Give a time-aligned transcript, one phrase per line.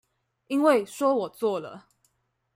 [0.47, 1.85] 因為說我做了